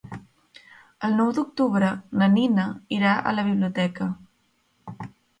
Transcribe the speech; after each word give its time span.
El 1.07 1.11
nou 1.17 1.27
d'octubre 1.39 1.91
na 2.21 2.29
Nina 2.35 2.65
irà 2.97 3.11
a 3.17 3.33
la 3.41 3.43
biblioteca. 3.49 4.07